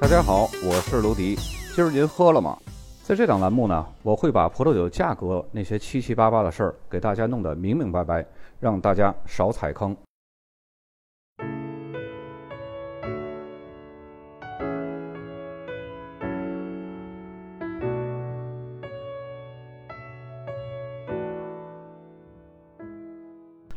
[0.00, 1.36] 大家好，我是卢迪。
[1.74, 2.56] 今儿您喝了吗？
[3.02, 8.24] 在这档栏目呢，我会把葡萄酒价格那些七七八八的事儿给大家弄得明明白白，
[8.58, 9.94] 让大家少踩坑。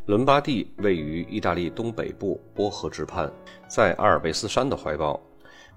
[0.05, 3.30] 伦巴第位于意大利东北部波河之畔，
[3.67, 5.20] 在阿尔卑斯山的怀抱，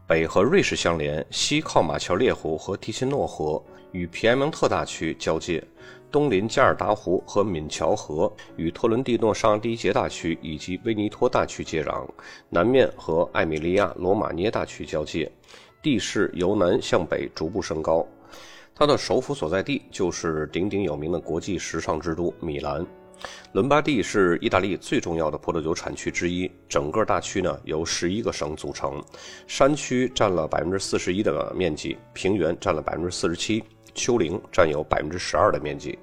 [0.08, 3.60] 北和瑞士相连，西靠马乔列湖和提琴诺河，
[3.90, 5.60] 与皮埃蒙特大区交界；
[6.12, 12.06] 东临加尔达湖和敏乔河，与托伦蒂诺上迪杰大区以及威尼托大区接壤；
[12.48, 15.28] 南面和艾米利亚罗马涅大区交界，
[15.82, 18.06] 地势由南向北逐步升高。
[18.76, 22.86] 它的首府所在地就是鼎鼎有名的国际时尚之都米兰。
[23.52, 26.50] 伦巴第是意大利最重要的葡萄酒产区之一。
[26.68, 29.02] 整个大区呢由十一个省组成，
[29.46, 33.64] 山区占了百分之四十一的面积，平原占了百分之四十七，
[33.94, 35.98] 丘陵占有百分之十二的面积。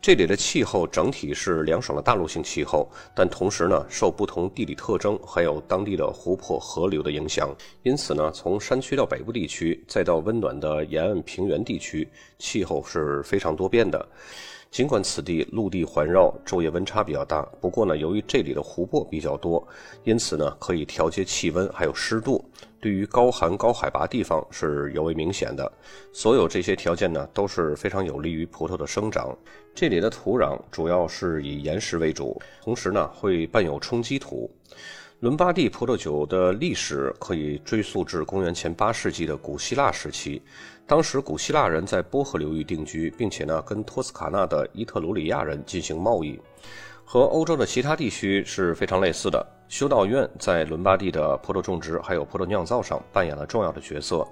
[0.00, 14.06] 这里的气候整体是凉爽的大陆性气候，但同时呢受不同地理特征还有当地的湖泊、河流的影响，因此呢从山区到北部地区，再到温暖的沿岸平原地区，气候是非常多变的。
[14.70, 19.66] 尽管此地陆地环绕，昼夜温差比较大，不过呢，由于这里的湖泊比较多，
[20.04, 22.44] 因此呢，可以调节气温还有湿度，
[22.78, 25.70] 对于高寒高海拔地方是尤为明显的。
[26.12, 29.34] 所有这些条件呢，都是非常有利于葡萄的生长。
[29.74, 34.50] 这里的土壤主要是以岩石为主，同时呢，会伴有冲积土。
[35.20, 40.42] 伦巴第葡萄酒的历史可以追溯至公元前八世纪的古希腊时期。
[40.86, 46.38] 当时古希腊人在波河流域定居，并且呢跟托斯卡纳的伊特鲁里亚人进行贸易，
[47.02, 49.44] 和欧洲的其他地区是非常类似的。
[49.68, 54.22] 修道院在伦巴第的葡萄种植还有葡萄酿造上扮演了重要的角色。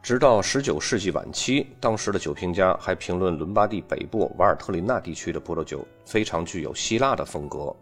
[0.00, 7.74] 直到19世纪晚期，当时的酒评家还评论伦巴第北部瓦尔特林纳地区的葡萄酒非常具有希腊的风格。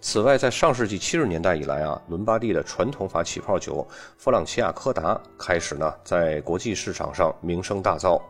[0.00, 3.86] 此外，在上世纪七十年代以来啊，伦巴第的传统法起泡酒
[4.16, 8.20] 弗朗齐亚科达开始呢在国际市场上名声大噪。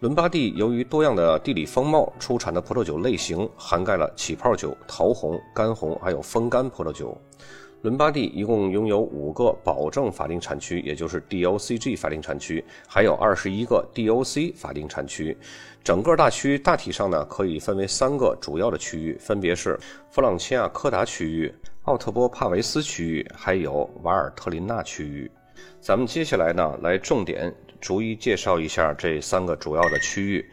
[0.00, 7.16] 伦巴第由于多样的地理风貌，出产的葡萄酒类型涵盖了起泡酒、桃红、干红，还有风干葡萄酒。
[7.82, 15.36] 伦巴第一共拥有五个保证法定产区，也就是 DOCG 法定产区，还有二十一个 DOC 法定产区。
[15.84, 19.78] 整个大区大体上呢，可以分为三个主要的区域，分别是
[20.10, 25.30] 弗朗齐亚科达区域、奥特波帕维斯区域，还有瓦尔特林纳区域。
[25.80, 30.44] 咱们接下来呢，来重点逐一介绍一下这三个主要的区域。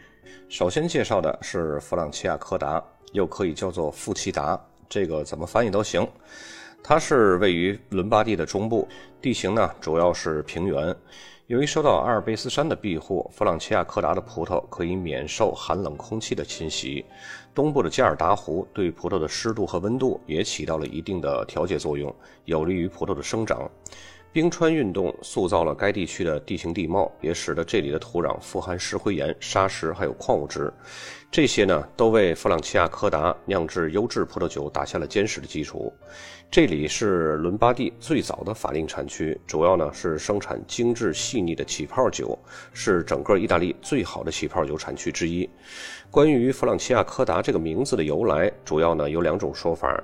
[0.48, 6.06] 首先介绍的是弗朗齐亚科达，又可以叫做富奇达，这个怎么翻译都行。
[6.82, 8.86] 它是位于伦巴第的中部，
[9.20, 10.94] 地形呢主要是平原。
[11.48, 17.04] 由于受到阿尔卑斯山的庇护，弗朗齐亚科达的葡萄可以免受寒冷空气的侵袭。
[17.54, 22.12] 东部的加尔达湖对葡萄的湿度和温度也起到了一定的调节作用，
[22.46, 23.70] 有利于葡萄的生长。
[24.36, 30.70] 冰川运动塑造了该地区的地形地貌，也使得这里的土壤富含石灰岩、砂石还有矿物质。
[31.30, 35.90] 这些呢，都为弗朗齐亚科达酿制优质葡萄酒打下了坚实的基础。
[36.50, 42.38] 这里是伦巴第最早的法定产区，主要呢是生产精致细腻的起泡酒，
[42.74, 45.48] 是整个意大利最好的起泡酒产区之一。
[46.10, 49.98] 关于弗朗齐亚科达这个名字的由来，主要呢有两种说法。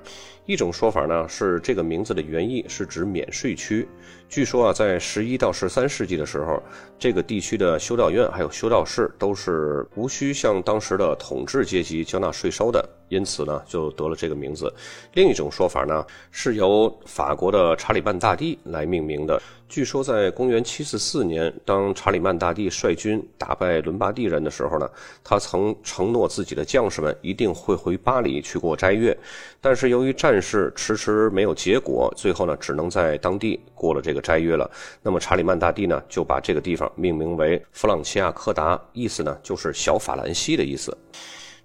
[0.44, 3.86] 一种说法呢是这个名字的原意是指免税区。
[4.28, 6.60] 据说啊，在十一到十三世纪的时候，
[6.98, 14.72] 这个地区的修道院还有修道士都是无需向当时的统治阶级交纳税收的，因此呢就得了这个名字。
[15.12, 19.40] 另一种说法呢是由法国的查理曼大帝来命名的。
[19.68, 24.90] 据说在公元七四四年，当查理曼大帝率军打败伦巴第人的时候呢，
[25.24, 29.16] 他曾承诺自己的将士们一定会回巴黎去过斋月，
[29.60, 34.70] 但是由于战但是迟迟没有结果，最后呢只能在当地过了这个斋月了。
[35.02, 40.96] 那么查理曼大帝呢就把这个地方命名为弗朗齐亚科达，意思呢就是小法兰西的意思。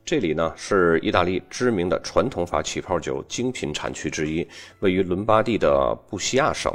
[0.03, 4.45] 这里呢是意大利知名的传统法起泡酒精品产区之一，
[4.79, 6.69] 位于伦巴第的布西亚省，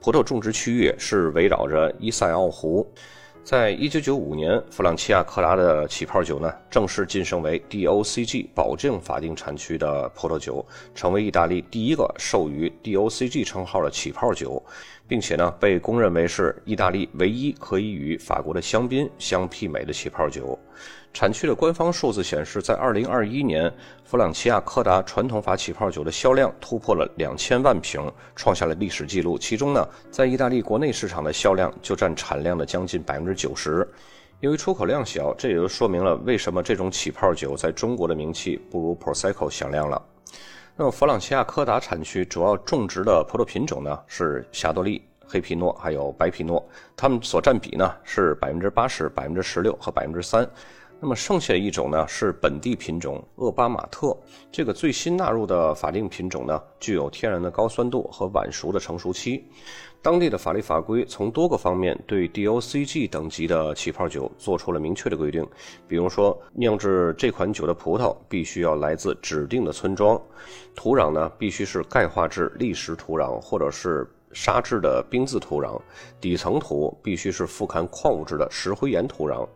[0.00, 2.90] 葡萄种植区域是围绕着伊塞奥湖。
[3.48, 10.62] 在一九九五年，弗朗西亚克拉的起泡酒呢正式晋升为 DOCG 保证法定产区的葡萄酒，
[10.94, 14.62] 成为意大利第一个授予 DOCG 称号的起泡酒。
[15.08, 20.56] 并且呢，被公认为是意大利唯一可以与法国的香槟相媲美的起泡酒。
[21.14, 23.72] 产区的官方数字显示，在2021年，
[24.04, 28.00] 弗朗齐亚柯达传统法起泡酒的销量突破了两千万瓶，
[28.36, 29.38] 创下了历史记录。
[29.38, 33.88] 其中呢，在意大利国内市场的销量就占产量的将近百分之九十。
[34.40, 40.00] 由于出口量小，这也就说明了为什么这种起泡酒在中国的名气不如 Prosecco 响亮了。
[40.80, 46.64] 那么，弗朗西亚科达产区主要种植的葡萄品种呢是霞多丽、黑皮诺还有白皮诺，
[46.96, 50.48] 它们所占比呢是百分之八十、百分之十六和百分之三。
[51.00, 54.16] 那么剩下一种呢是本地品种厄巴马特，
[54.52, 59.44] 这个最新纳入的法定品种呢，具有天然的高酸度和晚熟的成熟期。
[60.00, 65.46] 当地的法律法规从多个方面对 DOCG 等级的起泡酒做出了明确的规定，
[65.88, 70.20] 比如说酿制这款酒的葡萄必须要来自指定的村庄，
[70.74, 75.80] 土壤呢必须是钙化质砾石土壤或者是沙质的冰渍土壤，
[76.20, 79.46] 底层土必须是富含矿物质的石灰岩土壤。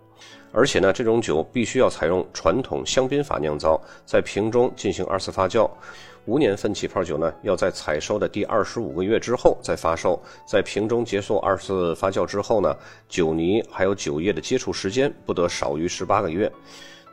[0.52, 5.68] 而且呢，这种酒必须要采用传统香槟法酿造，在瓶中进行二次发酵。
[6.24, 10.22] 无年份起泡酒呢，要在采收的第二十五个月之后再发售。
[10.46, 12.76] 在瓶中结束二次发酵之后呢，
[13.08, 16.50] 酒泥还有酒液的接触时间不得少于十八个月。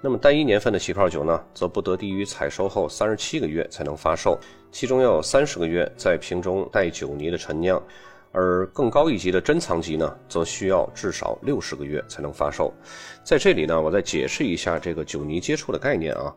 [0.01, 4.39] 那么单一年份的起泡酒呢，则不得低于采收后三十七个月才能发售，
[4.71, 7.81] 其中要有三十个月在瓶中带酒泥的陈酿。
[8.31, 12.71] 而更高一级的珍藏级呢，则需要至少六十个月才能发售。
[13.23, 16.31] 在这里呢，我再解释一下这个酒泥接触的概念啊，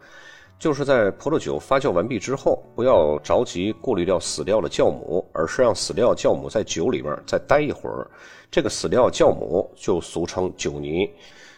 [0.58, 8.08] 就是在葡萄酒发酵完毕之后，不要着急过滤掉死掉的酵母，而是让死掉酵母在酒里面再待一会儿。
[8.50, 11.10] 这个死掉酵母就俗称酒泥。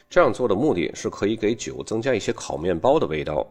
[0.08, 3.46] 这样做的目的是可以给酒增加一些烤面包的味道。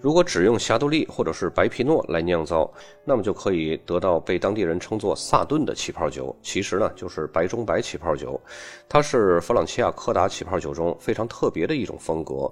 [0.00, 2.72] 如果只用霞多丽或者是白皮诺来酿造，
[3.04, 6.34] 那么就可以得到被当地人称作萨顿的起泡酒。
[6.42, 8.40] 其实呢，就是白中白起泡酒。
[8.88, 12.50] 它是弗朗齐亚柯达起泡酒中非常特别的一种风格，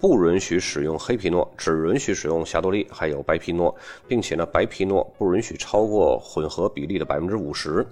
[0.00, 3.74] 不允许使用黑皮诺，只允许使用霞多丽还有白皮诺，
[4.08, 7.86] 并且呢，白皮诺不允许超过混合比例的百分之五十。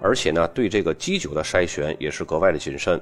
[0.00, 3.00] 而且呢，对这个基酒的筛选也是格外的谨慎。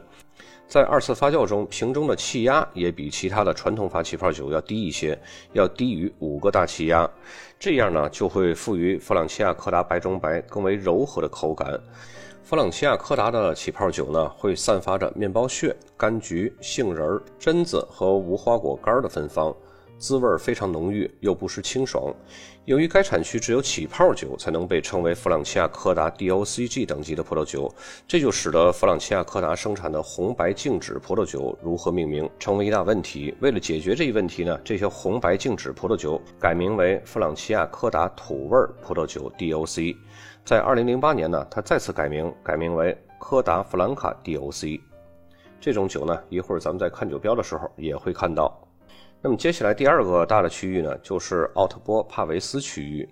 [0.69, 5.19] 在二次发酵中，瓶中的气压也比其他的传统法起泡酒要低一些，
[5.53, 7.11] 要低于五个大气压。
[7.59, 11.81] 这样呢，就会赋予弗朗齐亚柯达白中白更为柔和的口感。
[12.43, 19.55] 弗朗齐亚柯达的起泡酒呢，会散发着面包屑、柑橘、杏仁、榛子和无花果干的芬芳。
[19.99, 22.11] 滋味非常浓郁，又不失清爽。
[22.65, 27.71] 由于该产区只有起泡酒才能被称为弗朗齐亚柯达 DOCG 等级的葡萄酒，
[28.09, 33.35] 这就使得弗朗齐亚柯达生产的红白静止葡萄酒如何命名成为一大问题。
[33.41, 39.95] 为了解决这一问题呢，这些红白静止葡萄酒改名为弗朗齐亚柯达土味葡萄酒 DOC。
[40.45, 44.81] 在2008年呢，它再次改名，改名为柯达弗兰卡 DOC。
[45.61, 48.59] 这种酒呢，一会儿咱们在看酒标的时候也会看到。
[49.23, 53.09] 那么接下来第二个大的区域呢，就是奥特波帕维斯区域。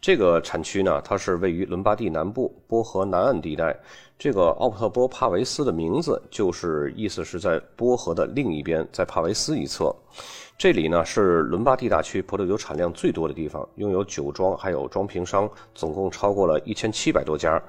[0.00, 3.74] 这个产区呢，它是位于伦巴第南部波河南岸地带。
[4.18, 9.94] 这个奥特波帕维斯的名字就是意思是在波河的另一边，在帕维斯一侧。
[10.58, 17.62] 这里呢是伦巴第大区葡萄酒产量最多的地方，拥有酒庄还有装瓶商，总共超过了一千七百多家。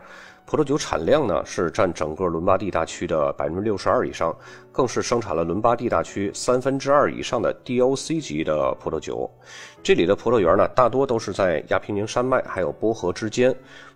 [0.45, 4.34] 葡萄酒产量呢是占整个伦巴第大区的百分之六十二以上，
[4.72, 9.30] 更是生产了伦巴第大区三分之二以上的 DOC 级的葡萄酒。
[9.83, 13.54] 这里的葡萄园呢大多都是在亚平宁山脉还有波河之间，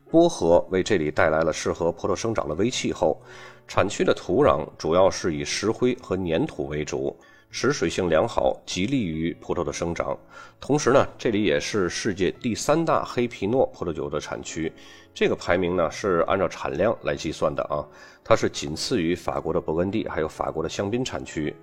[0.09, 3.21] 波河为这里带来了适合葡萄生长的微气候。
[3.69, 7.17] 产区的土壤主要是以石灰和粘土为主。
[7.51, 10.17] 持水性良好，极利于葡萄的生长。
[10.59, 14.71] 同时呢，这里也是世界第三大黑皮诺葡萄酒的产区。
[15.13, 17.83] 这个排名呢是按照产量来计算的啊，
[18.23, 21.53] 它是仅次于法国的勃艮第，还有法国的香槟产区。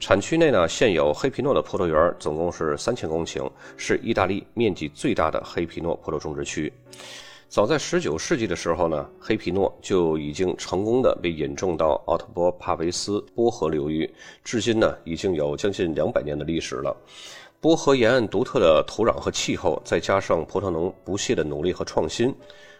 [0.00, 6.72] 产区内呢现有黑皮诺的葡萄园总共是三千公顷，是意大利面积最大的黑皮诺葡萄种植区。
[7.54, 16.96] 早在十九世纪的时候呢，黑皮诺就已经成功的被引种到奥特波帕维斯波河流域，至今呢已经有将近两百年的历史了。
[17.60, 22.34] 波河沿岸独特的土壤和气候，再加上葡萄农不懈的努力和创新。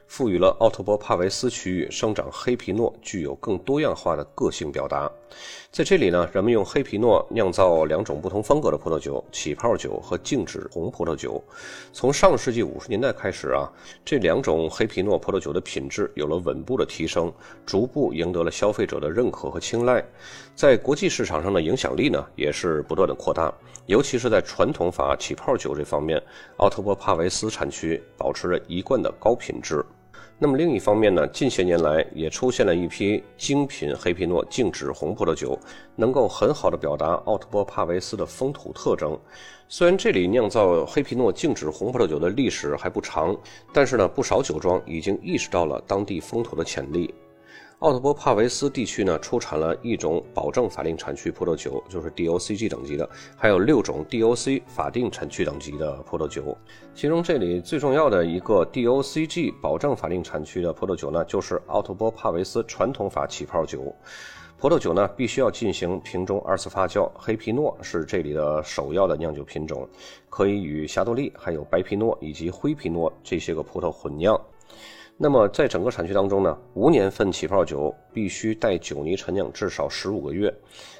[0.06, 5.10] 赋予了奥特波帕维斯区域生长黑皮诺具有更多样化的个性表达。
[5.74, 11.42] 在这里呢，人们用黑皮诺酿造两种不同风格的葡萄酒：起泡酒和静止红葡萄酒。
[11.92, 13.66] 从上世纪五十年代开始啊，
[14.04, 17.32] 这两种黑皮诺葡萄酒的品质有了稳步的提升，
[17.66, 20.00] 逐步赢得了消费者的认可和青睐。
[20.54, 23.52] 在国际市场上的影响力呢，也是不断的扩大。
[23.86, 26.22] 尤其是在传统法起泡酒这方面，
[26.58, 29.84] 奥特波帕维斯产区保持着一贯的高品质。
[30.36, 35.58] 那么另一方面呢，近些年来也出现了一批精品黑皮诺静止红葡萄酒，
[35.94, 39.18] 能够很好的表达奥特波帕维斯的风土特征。
[39.68, 43.34] 虽然这里酿造黑皮诺静止红葡萄酒的历史还不长，
[43.72, 47.14] 但是呢，不少酒庄已经意识到了当地风土的潜力。
[47.80, 56.56] 奥特波帕维斯地区呢，出产了一种保证法定产区葡萄酒，就是 DOCG 等级的，还有六种 DOC 法定产区等级的葡萄酒。
[56.94, 63.94] 其中这里最重要的一个 DOCG 保证法定产区的葡萄酒呢，就是奥特波帕维斯传统法起泡酒。
[64.56, 69.86] 葡萄酒呢，必须要进行瓶中二次发酵，黑皮诺是这里的首要的酿酒品种，
[70.30, 74.40] 可以与霞多丽、还有白皮诺以及灰皮诺这些个葡萄混酿。
[75.16, 80.52] 那么，在整个产区当中呢，无年份起泡酒必须带酒泥陈酿至少十五个月，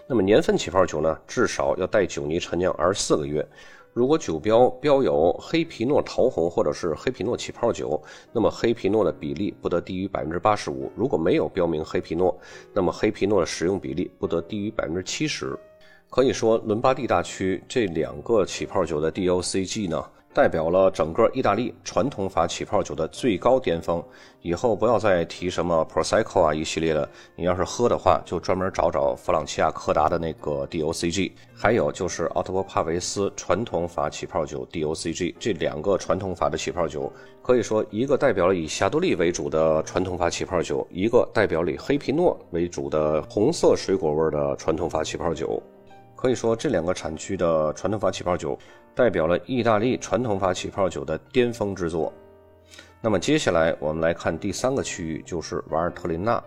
[0.09, 3.45] 那么年份起泡酒呢，至少要带酒泥陈酿二十四个月。
[3.93, 8.01] 如果酒标标有黑皮诺桃红或者是黑皮诺起泡酒，
[8.33, 12.37] 那么黑皮诺的比例不得低于百分之八十五；如果没有标明黑皮诺，
[12.73, 15.59] 那么黑皮诺的使用比例不得低于百分之七十。
[16.09, 20.05] 可以说，伦巴第大区这两个起泡酒的 DOCG 呢。
[20.35, 24.03] 代表了整个意大利传统法起泡酒的最高巅峰。
[24.43, 37.11] 以后不要再提什么 Prosecco 啊一系列的，你要是喝的话，就专门找找弗朗齐亚柯达的那个 DOCG，还有就是奥特波帕维斯传统法起泡酒 DOCG，这两个传统法的起泡酒，
[37.41, 45.63] 可以说一个代表了以霞多丽为主的传统法起泡酒，一个代表了以黑皮诺为主的红色水果味的传统法起泡酒。
[46.25, 48.59] 可以说这两个产区的传统法起泡酒。
[48.95, 52.11] 代表了意大利传统法起泡酒的巅峰之作。
[53.03, 56.43] 那么接下来我们来看第三个区域，就是瓦尔特林纳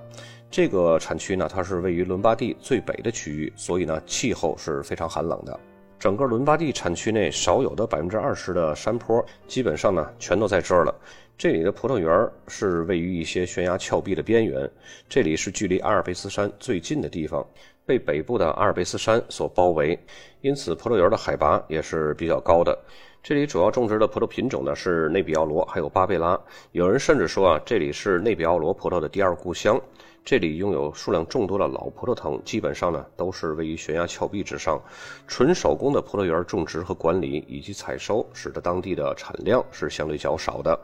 [0.50, 5.60] 这个产区呢，它是位于伦巴第最北的区域，所以呢气候是非常寒冷的。
[6.00, 10.96] 整个伦巴第产区内少有的百分之二十的山坡，基本上呢全都在这儿了。
[11.38, 14.68] 这里的葡萄园是位于一些悬崖峭壁的边缘，
[15.08, 17.46] 这里是距离阿尔卑斯山最近的地方。
[17.88, 19.98] 被北部的阿尔卑斯山所包围，
[20.42, 22.78] 因此葡萄园的海拔也是比较高的。
[23.24, 26.38] 这里主要种植的葡萄品种呢是内比奥罗，还有巴贝拉。
[26.74, 29.80] 有人甚至说啊，这里是内比奥罗葡萄的第二故乡。
[30.26, 34.78] 这里拥有数量众多的老葡萄藤，基本上呢都是位于悬崖峭壁之上。
[35.26, 40.78] 纯手工的葡萄园种植和管理以及采收，使得当地的产量是相对较少的。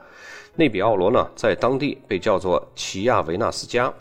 [0.55, 3.93] 内比奥罗呢，在当地被叫做奇亚维纳斯加。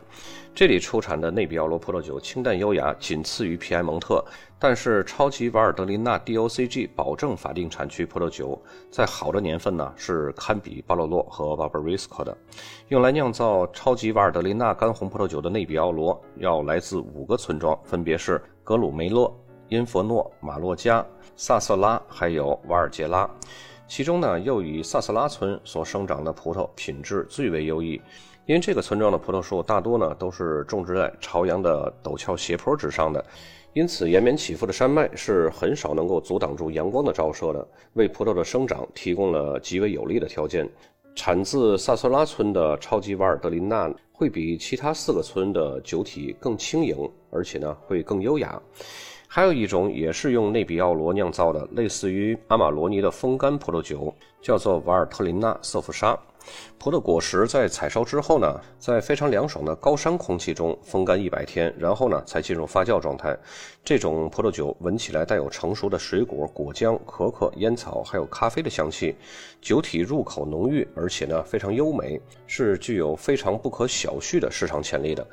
[0.55, 4.23] 这里出产的内比奥罗葡萄酒清淡优雅，仅次于皮埃蒙特。
[4.59, 12.37] 但是超级瓦尔德琳纳 DOCG 保证法定产区葡萄酒，在好的年份呢是堪比巴洛洛和巴巴瑞斯科的。
[12.89, 19.29] 用来酿造超级瓦尔德琳纳干红葡萄酒的内比奥罗，要来自五个村庄，分别是格鲁梅勒、
[19.69, 21.05] 因佛诺、马洛加、
[21.35, 23.29] 萨瑟拉，还有瓦尔杰拉。
[23.95, 28.01] 其中呢，又以萨瑟拉村所生长的葡萄品质最为优异。
[28.47, 33.23] 因为这个村庄的葡萄树大多呢都是种植在朝阳的陡峭斜坡之上的，
[33.75, 40.67] 因此延绵起伏的山脉是很少能够阻挡住阳光的照射的，为葡萄的生长提供了极为有利的条件。
[41.15, 46.97] 产自萨斯拉村的超级瓦尔德琳娜会比其他四个村的酒体更轻盈，
[47.31, 48.59] 而且呢会更优雅。
[49.35, 56.15] 还有一种也是用内比奥罗酿造的，类似于阿玛罗尼的风干葡萄酒，叫做瓦尔特林纳瑟夫沙。
[56.79, 63.37] 葡萄果实在采收之后呢，在非常凉爽的高山空气中风干一百天，然后呢才进入发酵状态。
[63.85, 69.15] 这种葡萄酒闻起来带有成熟的水果、果浆、可可、烟草，还有咖啡的香气，
[69.61, 75.27] 酒体入口浓郁，而且呢非常优美，是具有非常不可小觑的市场潜力的。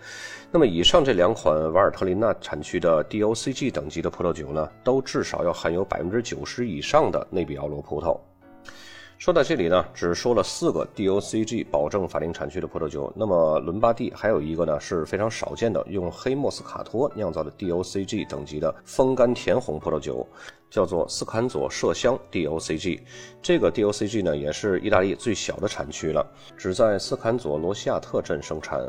[0.51, 8.19] 那么以上这两款瓦尔特琳纳产区的 DOCG 等级的葡萄酒呢，都至少要含有百分之九十以上的内比奥罗葡萄。
[9.19, 13.11] 说到这里呢，只说了四个 DOCG 保证法定产区的葡萄酒。
[13.17, 20.25] 那么伦巴第还有一个呢是非常少见的，用黑莫斯卡托酿造的 DOCG 等级的风干甜红葡萄酒，
[20.69, 23.01] 叫做斯坎佐麝香 DOCG。
[23.41, 28.79] 这个 DOCG 呢也是意大利最小的产区了，只在斯坎佐罗西亚特镇生产。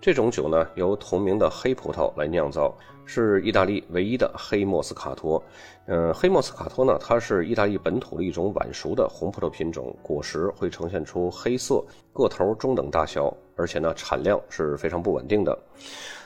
[0.00, 5.42] 这种酒呢，由同名的黑葡萄来酿造，是意大利唯一的黑莫斯卡托。
[5.86, 15.58] 嗯，黑莫斯卡托呢，它是意大利本土的一种晚熟的红葡萄品种，果实会呈现出黑色，个头中等大小，而且呢，产量是非常不稳定的。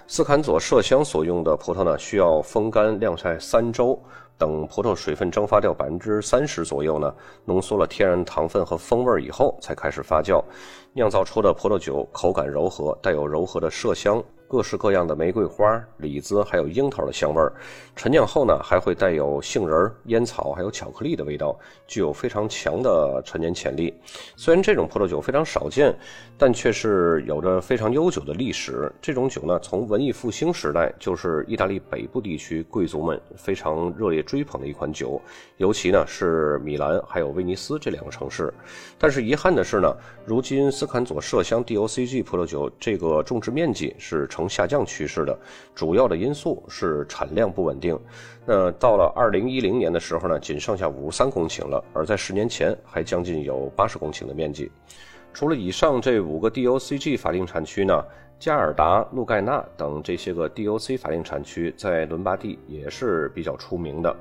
[0.07, 3.99] 斯坎佐麝香所用的葡萄呢，需要风干晾晒三周。
[4.37, 7.15] 等葡萄水分蒸发掉百分之三十左右呢，
[7.45, 10.43] 浓缩了天然糖分和风味以后，才开始发酵，
[10.93, 17.53] 酿造出的葡萄酒口感柔和，带有柔和的麝香，各式各样的玫瑰花、李子，还有樱桃的香味儿。
[17.97, 23.93] 陈酿后呢，还会带有杏仁、烟草，还有巧克力的味道，具有非常强的陈年潜力。
[24.37, 25.97] 虽然这种葡萄酒非常少见，
[26.37, 28.93] 但却是有着非常悠久的历史。
[29.01, 35.21] 这种酒呢，从文艺复兴时代就是意大利北部地区贵族们非常热烈追捧的一款酒，
[35.57, 38.53] 尤其呢是米兰还有威尼斯这两个城市。
[38.99, 45.39] 但是遗憾的是呢，如今斯坎佐麝香 DOCG 葡萄酒这个种植面积是成下降趋势的，
[45.75, 47.99] 主要的因素是产量不稳定。
[48.45, 54.71] 那到了二零一零年的时候呢，仅剩下五十三公顷了，而在十年前还将近有八十公顷的面积。
[55.33, 58.05] 除了以上这五个 DOCG 法定产区呢，
[58.39, 64.15] 加尔达、路盖纳等这些个 DOC 法定产区在伦巴第也是比较出名的。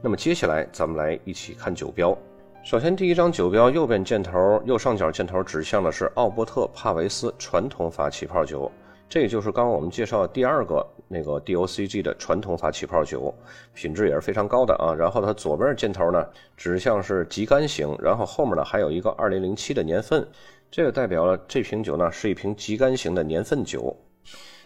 [0.00, 2.16] 那么接下来咱们来一起看酒标。
[2.62, 8.70] 首先，第一张酒标右边箭头右上角箭头指向的是奥伯特帕维斯传统法起泡酒，
[9.08, 13.32] 这就是刚刚我们介绍第二个那个 DOCG 的传统法起泡酒，
[13.72, 14.92] 品质也是非常高的啊。
[14.92, 20.26] 然后它左边的箭头呢指向是极干型，然后后面呢还有一个2007的年份，
[20.70, 23.96] 这个代表了这瓶酒呢是一瓶极干型的年份酒。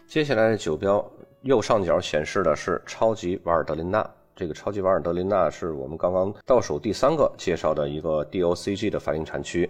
[0.06, 1.04] 接下来的酒标
[1.42, 4.08] 右上角显示的是超级瓦尔德琳娜。
[4.34, 9.68] 这个超级瓦尔德琳娜是我们刚刚倒数第三个介绍的一个 DOCG 的法定产区。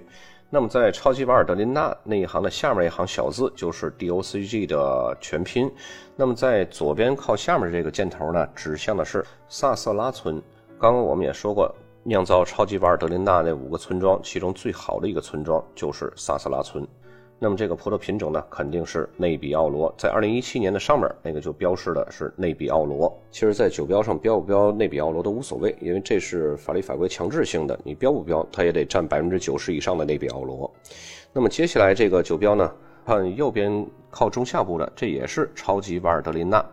[0.51, 5.71] 那么在超级瓦尔德琳娜那一行的下面一行小字就是 DOCG 的全拼。
[6.17, 10.41] 那么在左边靠下面这个箭头呢，指向的是萨瑟拉村。
[10.79, 11.71] 刚刚我们也说过，
[12.03, 16.87] 酿造超级瓦尔德琳娜那五个村庄，其中最好的一个村庄就是萨瑟拉村。
[17.41, 19.95] 那么这个葡萄品种呢，肯定是内比奥罗。
[19.97, 23.17] 在二零一七年的上面那个就标示的是内比奥罗。
[23.31, 30.69] 其实，在酒标上标不标内比奥罗都无所谓，因为这是法律法规强制性的，你标不标，它也得占百分之九十以上的内比奥罗。
[31.33, 32.73] 那么接下来这个酒标呢，
[33.07, 36.65] 看右边靠中下部的，这也是超级瓦尔德琳娜。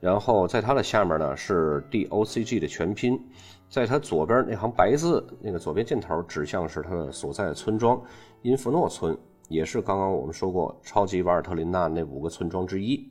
[0.00, 3.20] 然后在它的下面呢是 DOCG 的全拼，
[3.68, 8.00] 在它左边那行白字，那个左边箭头指向是它的所在村庄
[8.40, 9.14] 因弗诺村。
[9.48, 13.08] 也是刚刚我们说过超级瓦尔特琳娜那五个村庄之一。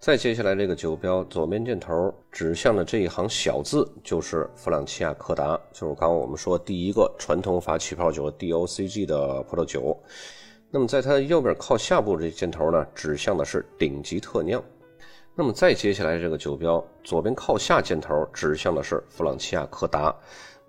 [0.00, 10.00] 再接下来这个酒标左边箭头指向的这一行小字就是弗朗齐亚柯达，就是刚刚我们说第一个传统法起泡酒 DOCG 的葡萄酒。
[10.70, 14.62] 那么在它右边靠下部这箭头呢，指向的是顶级特酿。
[15.34, 20.14] 那么再接下来这个酒标左边靠下箭头指向的是弗朗齐亚柯达。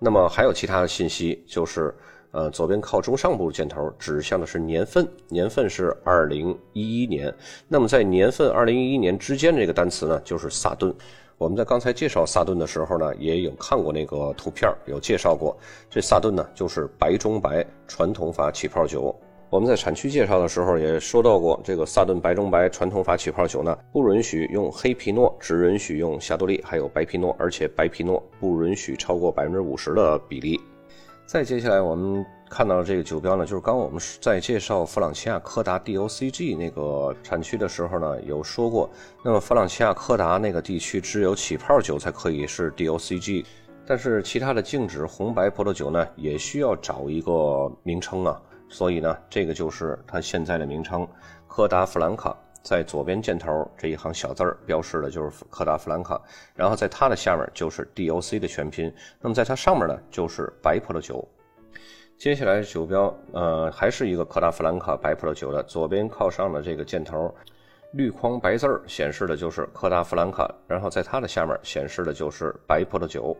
[0.00, 1.94] 那么还有其他的信息就是。
[2.32, 7.34] 呃，左边靠中上部箭头指向的是年份，年份是二零一一年。
[7.66, 10.94] 那么在年份二零一一年之间这个单词呢，就是萨顿。
[11.38, 15.56] 我们在刚才介绍萨顿的时候呢，也有看过那个图片，有介绍过。
[15.88, 19.14] 这萨顿呢，就是白中白传统法起泡酒。
[19.48, 30.60] 我们在产区介绍的时候也说到过，这个萨顿白中白传统法起泡酒呢，不允许用黑皮诺，只允许用霞多丽，还有白皮诺，而且白皮诺不允许超过百分之五十的比例。
[31.32, 38.90] 再接下来，我们看到的这个酒标呢，就是刚我们在介绍弗朗齐亚柯达 DOCG 那个产区的时候呢，有说过，
[39.22, 43.44] 那么弗朗齐亚柯达那个地区只有起泡酒才可以是 DOCG，
[43.86, 51.06] 但是其他的静止红白葡萄酒呢，也需要找一个名称啊，所以呢，这个就是它现在的名称，
[51.46, 52.36] 柯达弗兰卡。
[52.62, 56.20] 在左边箭头这一行小字儿标示的就是科达弗兰卡，
[56.54, 58.92] 然后在它的下面就是 DOC 的全拼。
[59.20, 61.26] 那么在它上面呢就是白葡萄酒。
[62.18, 67.34] 接下来酒标，呃，还是一个科达弗兰卡白葡萄酒的，左边靠上的这个箭头，
[67.92, 73.34] 绿框白字儿显示的就是科达弗兰卡，然后在它的下面显示的就是白葡萄酒。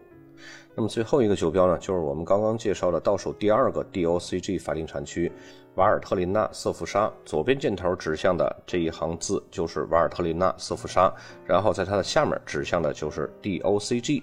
[0.74, 5.30] 那么最后一个酒标呢，就是我们刚刚介绍的倒数第二个 DOCG 法定产区。
[5.76, 11.14] 瓦尔特琳纳瑟夫沙，左边箭头指向的这一行字就是瓦尔特琳纳瑟夫沙，
[11.46, 14.22] 然后在它的下面指向的就是 DOCG。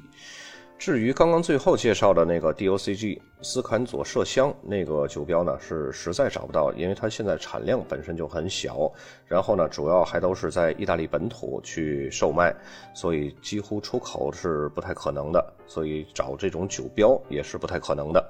[0.77, 8.89] 至于刚刚最后介绍的那个 DOCG 斯坎佐麝香那个酒标呢，是实在找不到，因为它现在产量本身就很小，
[9.25, 12.55] 然后呢，主要还都是在意大利本土去售卖，
[12.93, 18.23] 所以几乎出口是不太可能的，所以找这种酒标也是不太可能的。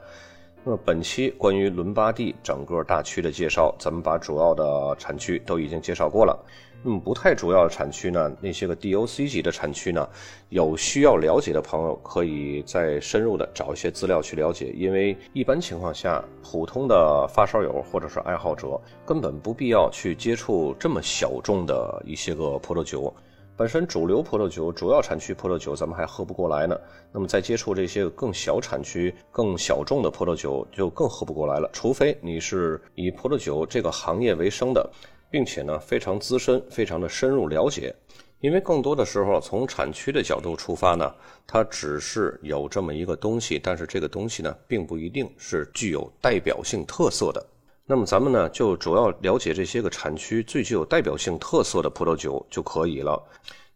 [0.69, 6.37] 那么本期关于伦巴第整个大区的介绍，咱们把主要的产区都已经介绍过了。
[6.83, 10.05] 那么不太主要的产区呢，那些个 DOC 级的产区呢，
[10.49, 14.73] 有需要了解的朋友，可以再深入的找一些资料去了解。
[14.75, 23.15] 因为一般情况下，普通的发烧友或者是爱好者，根本不必要去接触这么小众的一些个葡萄酒。
[23.57, 26.79] 本身主流葡萄酒、主要产区葡萄酒，咱们还喝不过来呢。
[27.11, 31.67] 那么再接触这些更小产区、更小众的葡萄酒，就更喝不过来了。
[31.73, 34.87] 除非你是以葡萄酒这个行业为生的，
[35.31, 37.95] 并且呢非常资深，非常的深入了解。
[38.41, 41.11] 因为更多的时候，从产区的角度出发呢，
[41.47, 47.43] 它只是有这么一个东西，但是这个东西呢，并不一定是具有代表性特色的。
[47.89, 53.17] 那么咱们呢，就主要了解这些个产区最具有代表性特色的葡萄酒就可以了。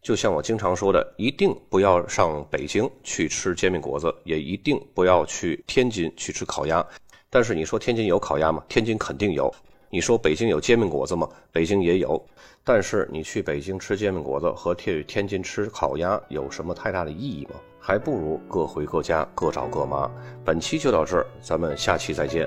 [0.02, 6.86] 就像我经常说的，一定不要上北京去吃煎饼果子，也一定不要去天津去吃烤鸭。
[7.30, 8.62] 但是你说天津有烤鸭吗？
[8.68, 9.50] 天津肯定有。
[9.88, 11.26] 你说北京有煎饼果子吗？
[11.50, 12.22] 北京也有。
[12.62, 17.52] 但是你去北京吃煎饼果子和去天津吃烤鸭有什么太大的意义吗？
[17.80, 20.10] 还不如各回各家，各找各妈。
[20.44, 22.46] 本期就到这儿，咱们下期再见。